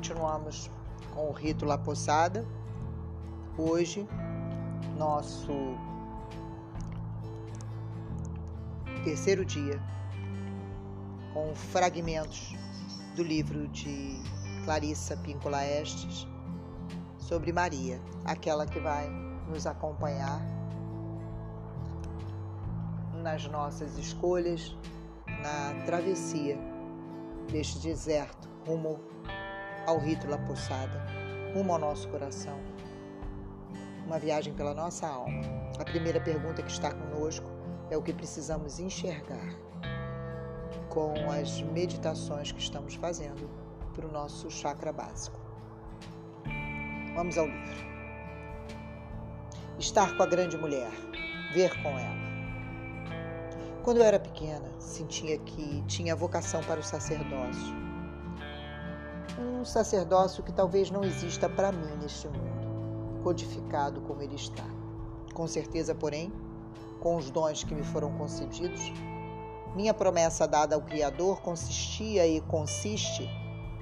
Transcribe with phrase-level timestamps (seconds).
[0.00, 0.70] continuamos
[1.14, 2.46] com o rito La Poçada.
[3.58, 4.08] Hoje,
[4.96, 5.52] nosso
[9.04, 9.78] terceiro dia,
[11.34, 12.56] com fragmentos
[13.14, 14.18] do livro de
[14.64, 16.26] Clarissa Píncola Estes
[17.18, 19.06] sobre Maria, aquela que vai
[19.50, 20.40] nos acompanhar
[23.22, 24.74] nas nossas escolhas,
[25.26, 26.58] na travessia
[27.52, 28.98] deste deserto rumo
[29.90, 31.04] ao rito La Poçada,
[31.52, 32.56] rumo ao nosso coração.
[34.06, 35.42] Uma viagem pela nossa alma.
[35.80, 37.50] A primeira pergunta que está conosco
[37.90, 39.52] é o que precisamos enxergar
[40.88, 43.50] com as meditações que estamos fazendo
[43.92, 45.40] para o nosso chakra básico.
[47.16, 47.90] Vamos ao livro.
[49.76, 50.92] Estar com a grande mulher,
[51.52, 52.20] ver com ela.
[53.82, 57.79] Quando eu era pequena, sentia que tinha vocação para o sacerdócio.
[59.40, 64.66] Um sacerdócio que talvez não exista para mim neste mundo, codificado como ele está.
[65.32, 66.30] Com certeza, porém,
[67.00, 68.92] com os dons que me foram concedidos,
[69.74, 73.26] minha promessa dada ao Criador consistia e consiste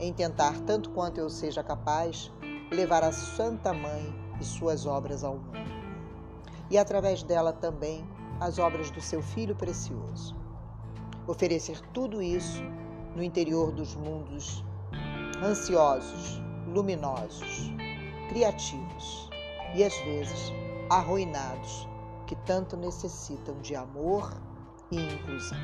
[0.00, 2.32] em tentar, tanto quanto eu seja capaz,
[2.70, 5.70] levar a Santa Mãe e suas obras ao mundo.
[6.70, 8.08] E através dela também
[8.40, 10.34] as obras do seu Filho precioso.
[11.26, 12.62] Oferecer tudo isso
[13.14, 14.64] no interior dos mundos
[15.42, 17.72] ansiosos, luminosos,
[18.28, 19.28] criativos
[19.74, 20.52] e às vezes
[20.88, 21.88] arruinados
[22.26, 24.32] que tanto necessitam de amor
[24.90, 25.58] e inclusão.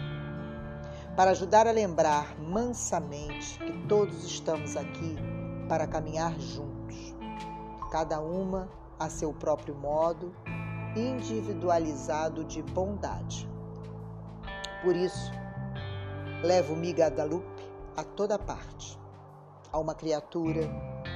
[1.17, 5.17] Para ajudar a lembrar mansamente que todos estamos aqui
[5.69, 7.15] para caminhar juntos,
[7.91, 10.35] cada uma a seu próprio modo
[10.97, 13.49] individualizado de bondade.
[14.83, 15.31] Por isso,
[16.43, 17.47] levo Migadalupe
[17.97, 18.99] a toda parte,
[19.73, 20.63] a uma criatura,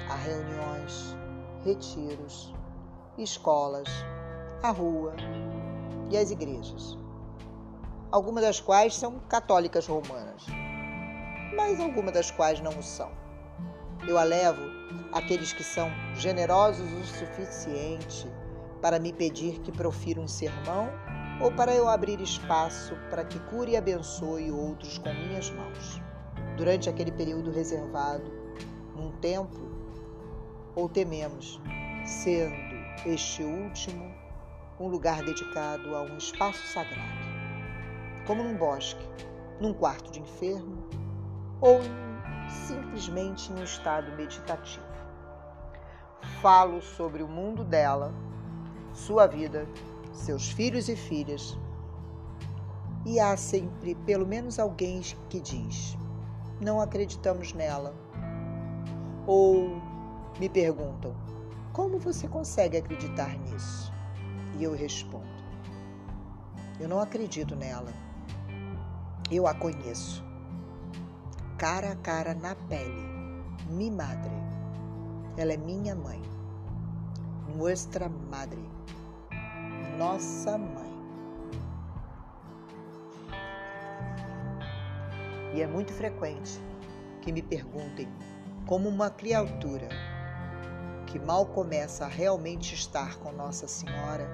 [0.09, 1.17] a reuniões,
[1.65, 2.53] retiros,
[3.17, 3.89] escolas,
[4.63, 5.15] a rua
[6.11, 6.99] e as igrejas.
[8.11, 10.45] Algumas das quais são católicas romanas,
[11.57, 13.11] mas algumas das quais não o são.
[14.07, 14.63] Eu a levo
[15.13, 18.31] àqueles que são generosos o suficiente
[18.83, 20.89] para me pedir que profira um sermão
[21.41, 26.01] ou para eu abrir espaço para que cure e abençoe outros com minhas mãos.
[26.57, 28.42] Durante aquele período reservado,
[28.97, 29.71] num templo,
[30.75, 31.61] ou tememos,
[32.05, 32.75] sendo
[33.07, 34.15] este último
[34.81, 37.19] um lugar dedicado a um espaço sagrado,
[38.27, 39.07] como num bosque,
[39.61, 40.83] num quarto de enfermo
[41.61, 41.81] ou
[42.67, 44.85] simplesmente em um estado meditativo.
[46.41, 48.13] Falo sobre o mundo dela
[48.93, 49.67] sua vida,
[50.13, 51.59] seus filhos e filhas.
[53.05, 55.97] E há sempre pelo menos alguém que diz:
[56.61, 57.95] não acreditamos nela.
[59.27, 59.81] Ou
[60.39, 61.15] me perguntam:
[61.73, 63.93] como você consegue acreditar nisso?
[64.59, 65.27] E eu respondo:
[66.81, 67.93] eu não acredito nela.
[69.31, 70.25] Eu a conheço.
[71.57, 73.03] Cara a cara na pele.
[73.71, 74.33] Mi madre.
[75.37, 76.21] Ela é minha mãe.
[77.57, 78.73] Nuestra madre
[80.03, 80.93] nossa mãe.
[85.55, 86.61] E é muito frequente
[87.21, 88.09] que me perguntem
[88.67, 89.89] como uma criatura
[91.07, 94.29] que mal começa a realmente estar com Nossa Senhora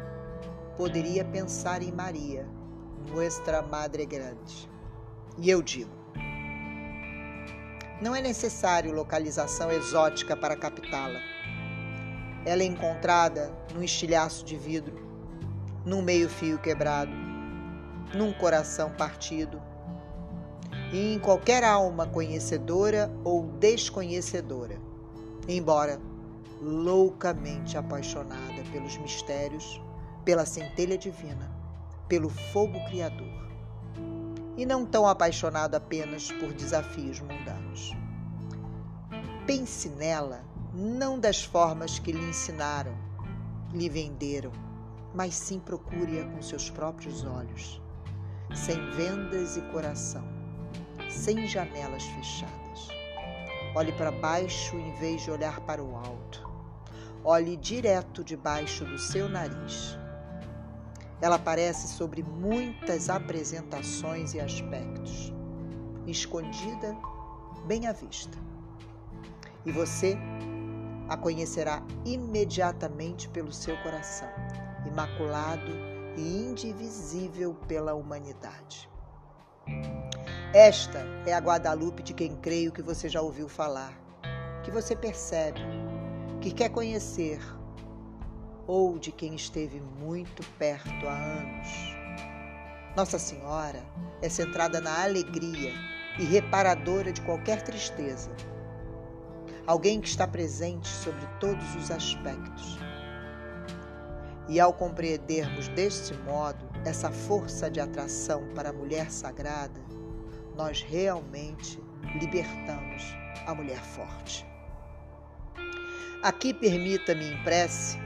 [0.76, 2.46] poderia pensar em Maria,
[3.10, 4.70] Nuestra Madre Grande.
[5.36, 5.90] E eu digo:
[8.00, 11.20] não é necessário localização exótica para captá-la.
[12.44, 15.08] Ela é encontrada num estilhaço de vidro
[15.88, 17.10] num meio-fio quebrado,
[18.14, 19.60] num coração partido,
[20.92, 24.80] e em qualquer alma conhecedora ou desconhecedora,
[25.46, 26.00] embora
[26.60, 29.80] loucamente apaixonada pelos mistérios,
[30.24, 31.50] pela centelha divina,
[32.08, 33.48] pelo fogo criador,
[34.56, 37.92] e não tão apaixonado apenas por desafios mundanos.
[39.46, 40.42] Pense nela
[40.74, 42.96] não das formas que lhe ensinaram,
[43.72, 44.52] lhe venderam,
[45.14, 47.80] mas sim procure-a com seus próprios olhos,
[48.54, 50.37] sem vendas e coração,
[51.08, 52.88] sem janelas fechadas.
[53.74, 56.48] Olhe para baixo em vez de olhar para o alto.
[57.24, 59.98] Olhe direto debaixo do seu nariz.
[61.20, 65.32] Ela aparece sobre muitas apresentações e aspectos,
[66.06, 66.96] escondida
[67.66, 68.38] bem à vista.
[69.66, 70.16] E você
[71.08, 74.28] a conhecerá imediatamente pelo seu coração
[74.86, 75.72] imaculado
[76.16, 78.88] e indivisível pela humanidade.
[80.58, 83.96] Esta é a Guadalupe de quem creio que você já ouviu falar,
[84.64, 85.60] que você percebe,
[86.40, 87.38] que quer conhecer,
[88.66, 91.68] ou de quem esteve muito perto há anos.
[92.96, 93.80] Nossa Senhora
[94.20, 95.72] é centrada na alegria
[96.18, 98.32] e reparadora de qualquer tristeza.
[99.64, 102.80] Alguém que está presente sobre todos os aspectos.
[104.48, 109.86] E ao compreendermos deste modo essa força de atração para a mulher sagrada,
[110.58, 111.80] nós realmente
[112.20, 113.16] libertamos
[113.46, 114.44] a mulher forte.
[116.20, 117.96] Aqui permita-me em prece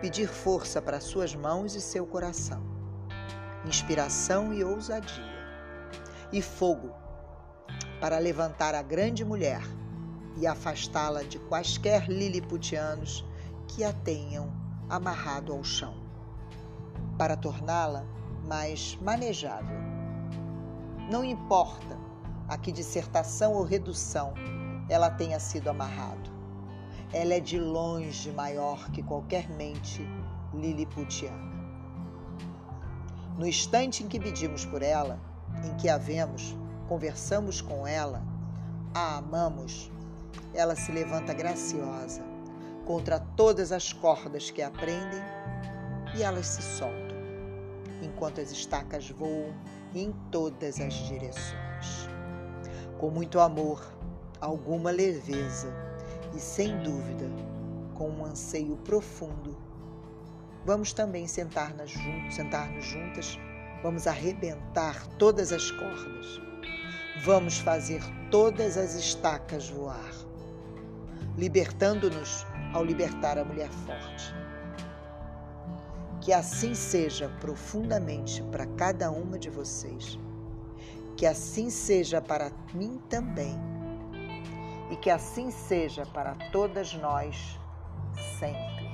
[0.00, 2.62] pedir força para suas mãos e seu coração,
[3.64, 5.24] inspiração e ousadia,
[6.32, 6.94] e fogo
[8.00, 9.62] para levantar a grande mulher
[10.36, 13.24] e afastá-la de quaisquer liliputianos
[13.66, 14.52] que a tenham
[14.88, 15.96] amarrado ao chão,
[17.18, 18.06] para torná-la
[18.44, 19.85] mais manejável.
[21.08, 21.96] Não importa
[22.48, 24.34] a que dissertação ou redução
[24.88, 26.30] ela tenha sido amarrado.
[27.12, 30.04] Ela é de longe maior que qualquer mente
[30.52, 31.54] liliputiana.
[33.38, 35.20] No instante em que pedimos por ela,
[35.64, 36.56] em que a vemos,
[36.88, 38.24] conversamos com ela,
[38.92, 39.92] a amamos,
[40.52, 42.24] ela se levanta graciosa
[42.84, 45.22] contra todas as cordas que a prendem
[46.16, 47.16] e elas se soltam,
[48.02, 49.54] enquanto as estacas voam
[49.98, 52.08] em todas as direções.
[52.98, 53.82] Com muito amor,
[54.40, 55.72] alguma leveza
[56.34, 57.30] e, sem dúvida,
[57.94, 59.56] com um anseio profundo,
[60.64, 63.38] vamos também sentar-nos juntos, sentar juntas,
[63.82, 66.40] vamos arrebentar todas as cordas,
[67.24, 70.12] vamos fazer todas as estacas voar,
[71.38, 74.34] libertando-nos ao libertar a mulher forte.
[76.20, 80.18] Que assim seja profundamente para cada uma de vocês.
[81.16, 83.56] Que assim seja para mim também.
[84.90, 87.58] E que assim seja para todas nós
[88.38, 88.86] sempre.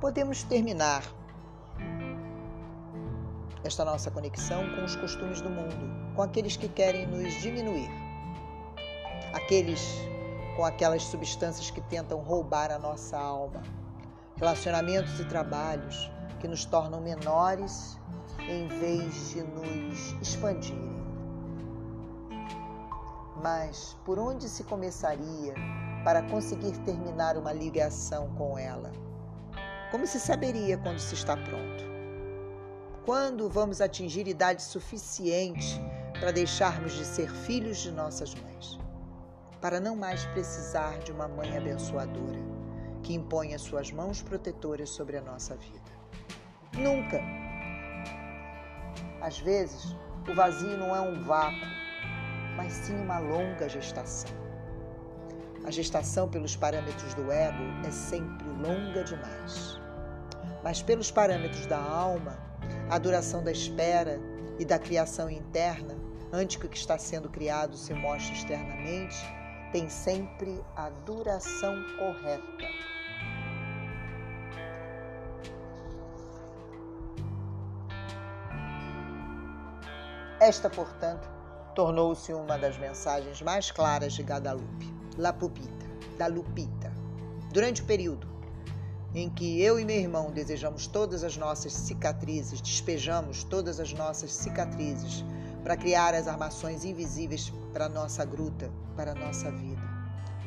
[0.00, 1.02] Podemos terminar
[3.64, 7.90] esta nossa conexão com os costumes do mundo, com aqueles que querem nos diminuir,
[9.32, 9.80] aqueles
[10.54, 13.62] com aquelas substâncias que tentam roubar a nossa alma,
[14.36, 17.98] relacionamentos e trabalhos que nos tornam menores
[18.40, 21.02] em vez de nos expandirem.
[23.42, 25.54] Mas por onde se começaria
[26.04, 28.92] para conseguir terminar uma ligação com ela?
[29.90, 31.93] Como se saberia quando se está pronto?
[33.04, 35.78] Quando vamos atingir idade suficiente
[36.18, 38.78] para deixarmos de ser filhos de nossas mães?
[39.60, 42.38] Para não mais precisar de uma mãe abençoadora
[43.02, 45.92] que imponha suas mãos protetoras sobre a nossa vida.
[46.72, 47.20] Nunca!
[49.20, 49.94] Às vezes,
[50.26, 51.66] o vazio não é um vácuo,
[52.56, 54.30] mas sim uma longa gestação.
[55.66, 59.78] A gestação, pelos parâmetros do ego, é sempre longa demais.
[60.62, 62.43] Mas, pelos parâmetros da alma,
[62.90, 64.20] a duração da espera
[64.58, 65.96] e da criação interna,
[66.32, 69.16] antes que o que está sendo criado se mostre externamente,
[69.72, 72.64] tem sempre a duração correta.
[80.40, 81.28] Esta, portanto,
[81.74, 85.86] tornou-se uma das mensagens mais claras de Guadalupe, La Pupita,
[86.18, 86.92] da Lupita.
[87.50, 88.33] Durante o período
[89.14, 94.32] em que eu e meu irmão desejamos todas as nossas cicatrizes, despejamos todas as nossas
[94.32, 95.24] cicatrizes
[95.62, 99.82] para criar as armações invisíveis para nossa gruta, para nossa vida.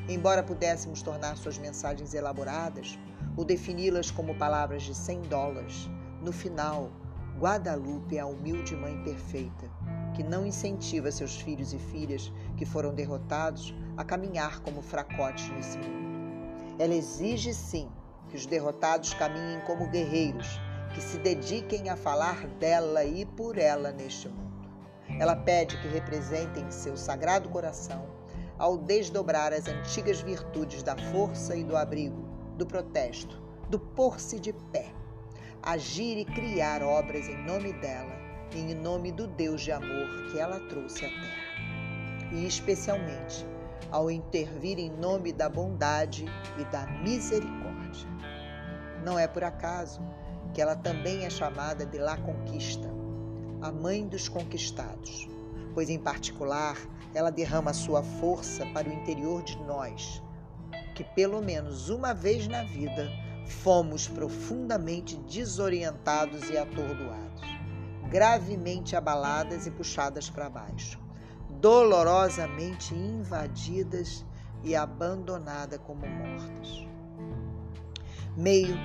[0.10, 3.00] Embora pudéssemos tornar suas mensagens elaboradas
[3.38, 5.90] ou defini-las como palavras de 100 dólares,
[6.22, 6.92] no final,
[7.40, 9.70] Guadalupe é a humilde mãe perfeita,
[10.14, 15.78] que não incentiva seus filhos e filhas que foram derrotados a caminhar como fracotes nesse
[15.78, 16.76] mundo.
[16.80, 17.88] Ela exige sim
[18.30, 20.60] que os derrotados caminhem como guerreiros,
[20.94, 24.70] que se dediquem a falar dela e por ela neste mundo.
[25.20, 28.06] Ela pede que representem seu sagrado coração
[28.58, 34.52] ao desdobrar as antigas virtudes da força e do abrigo, do protesto, do pôr-se de
[34.72, 34.92] pé,
[35.62, 40.60] agir e criar obras em nome dela em nome do Deus de amor que ela
[40.62, 42.32] trouxe à terra.
[42.32, 43.46] E especialmente
[43.92, 46.26] ao intervir em nome da bondade
[46.58, 47.67] e da misericórdia.
[49.04, 50.02] Não é por acaso
[50.54, 52.90] que ela também é chamada de La Conquista,
[53.62, 55.28] a mãe dos conquistados,
[55.74, 56.78] pois, em particular,
[57.14, 60.22] ela derrama sua força para o interior de nós,
[60.96, 63.10] que pelo menos uma vez na vida
[63.48, 67.42] fomos profundamente desorientados e atordoados,
[68.10, 71.00] gravemente abaladas e puxadas para baixo,
[71.50, 74.26] dolorosamente invadidas
[74.64, 76.88] e abandonadas como mortas.
[78.38, 78.78] Meio,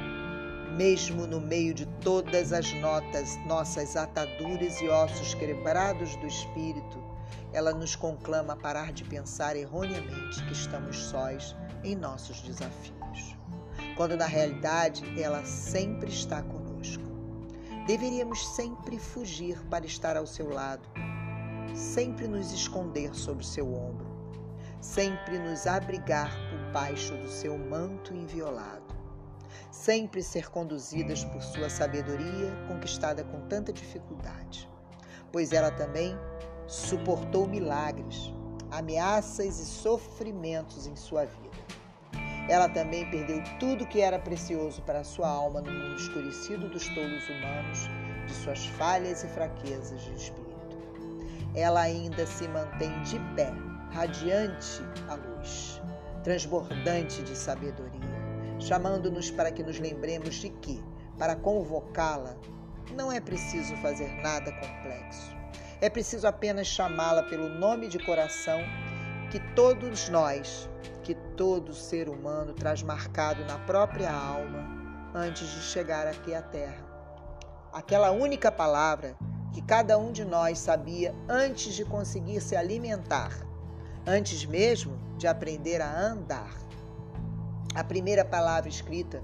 [0.78, 6.98] mesmo no meio de todas as notas, nossas ataduras e ossos quebrados do espírito,
[7.52, 11.54] ela nos conclama a parar de pensar erroneamente que estamos sós
[11.84, 13.36] em nossos desafios,
[13.94, 17.04] quando na realidade ela sempre está conosco.
[17.86, 20.88] Deveríamos sempre fugir para estar ao seu lado,
[21.74, 24.06] sempre nos esconder sob seu ombro,
[24.80, 28.81] sempre nos abrigar por baixo do seu manto inviolado,
[29.70, 34.68] sempre ser conduzidas por sua sabedoria conquistada com tanta dificuldade,
[35.30, 36.16] pois ela também
[36.66, 38.32] suportou milagres,
[38.70, 41.52] ameaças e sofrimentos em sua vida.
[42.48, 47.28] Ela também perdeu tudo que era precioso para sua alma no mundo escurecido dos tolos
[47.28, 47.78] humanos,
[48.26, 50.52] de suas falhas e fraquezas de espírito.
[51.54, 53.52] Ela ainda se mantém de pé,
[53.92, 55.80] radiante à luz,
[56.24, 58.21] transbordante de sabedoria,
[58.62, 60.82] chamando-nos para que nos lembremos de que,
[61.18, 62.36] para convocá-la,
[62.94, 65.42] não é preciso fazer nada complexo
[65.82, 68.60] é preciso apenas chamá-la pelo nome de coração
[69.32, 70.70] que todos nós,
[71.02, 74.64] que todo ser humano traz marcado na própria alma
[75.12, 76.86] antes de chegar aqui à Terra.
[77.72, 79.16] Aquela única palavra
[79.52, 83.36] que cada um de nós sabia antes de conseguir se alimentar,
[84.06, 86.54] antes mesmo de aprender a andar.
[87.74, 89.22] A primeira palavra escrita,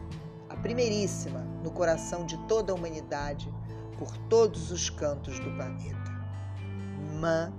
[0.48, 3.52] a primeiríssima no coração de toda a humanidade,
[3.98, 6.10] por todos os cantos do planeta.
[7.20, 7.52] Ma,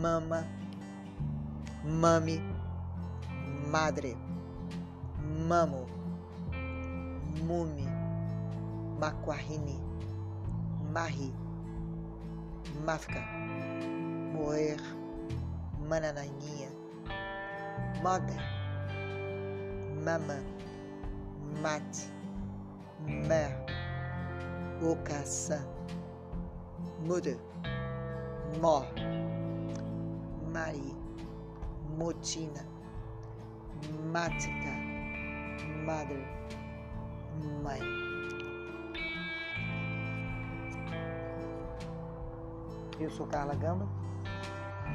[0.00, 0.46] mama,
[1.84, 2.40] mami,
[3.68, 4.16] madre,
[5.48, 5.86] mamo,
[7.42, 7.86] mumi,
[8.98, 9.82] maquahini,
[10.92, 11.34] mahi,
[12.86, 13.20] mafka,
[14.32, 14.80] moer,
[15.86, 16.70] manananinha,
[18.02, 18.53] mother,
[20.04, 20.38] mama,
[21.62, 21.82] mat,
[23.06, 23.56] mer,
[24.82, 25.66] ocassa,
[27.06, 27.38] mother.
[28.60, 28.84] Mó,
[30.52, 30.94] Mari,
[31.98, 32.64] Motina,
[34.12, 34.72] Mática,
[35.84, 36.24] Mother,
[37.62, 37.80] Mãe.
[43.00, 43.88] Eu sou Carla Gamba,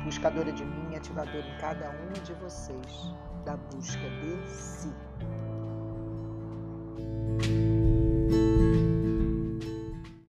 [0.03, 3.13] buscadora de mim ativadora em cada um de vocês
[3.45, 4.93] da busca de si.